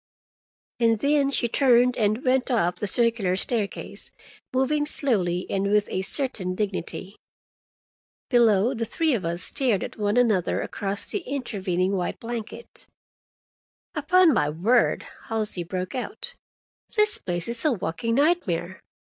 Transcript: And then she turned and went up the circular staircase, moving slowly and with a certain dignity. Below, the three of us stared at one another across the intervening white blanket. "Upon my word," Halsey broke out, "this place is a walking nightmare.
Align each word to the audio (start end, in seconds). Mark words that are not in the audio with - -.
And 0.79 0.97
then 0.97 1.29
she 1.29 1.47
turned 1.47 1.95
and 1.95 2.25
went 2.25 2.49
up 2.49 2.77
the 2.77 2.87
circular 2.87 3.35
staircase, 3.35 4.11
moving 4.51 4.83
slowly 4.83 5.45
and 5.47 5.69
with 5.71 5.87
a 5.89 6.01
certain 6.01 6.55
dignity. 6.55 7.17
Below, 8.29 8.73
the 8.73 8.83
three 8.85 9.13
of 9.13 9.23
us 9.25 9.43
stared 9.43 9.83
at 9.83 9.97
one 9.97 10.17
another 10.17 10.59
across 10.63 11.05
the 11.05 11.19
intervening 11.19 11.91
white 11.95 12.19
blanket. 12.19 12.87
"Upon 13.93 14.33
my 14.33 14.49
word," 14.49 15.05
Halsey 15.25 15.63
broke 15.63 15.93
out, 15.93 16.33
"this 16.95 17.19
place 17.19 17.47
is 17.47 17.63
a 17.63 17.71
walking 17.71 18.15
nightmare. 18.15 18.79